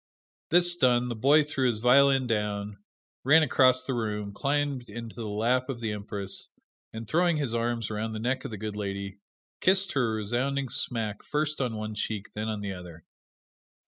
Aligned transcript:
This 0.49 0.75
done, 0.75 1.09
the 1.09 1.15
boy 1.15 1.43
threw 1.43 1.69
his 1.69 1.77
violin 1.77 2.25
down, 2.25 2.79
ran 3.23 3.43
across 3.43 3.83
the 3.83 3.93
room, 3.93 4.33
climbed 4.33 4.89
into 4.89 5.15
the 5.15 5.27
lap 5.27 5.69
of 5.69 5.79
the 5.79 5.91
Empress 5.91 6.49
and 6.91 7.07
throwing 7.07 7.37
his 7.37 7.53
arms 7.53 7.91
around 7.91 8.13
the 8.13 8.19
neck 8.19 8.43
of 8.43 8.49
the 8.49 8.57
good 8.57 8.75
lady, 8.75 9.19
kissed 9.59 9.91
her 9.93 10.13
a 10.13 10.15
resounding 10.15 10.69
smack 10.69 11.21
first 11.21 11.61
on 11.61 11.75
one 11.75 11.93
cheek, 11.93 12.33
then 12.33 12.47
on 12.49 12.61
the 12.61 12.73
other. 12.73 13.05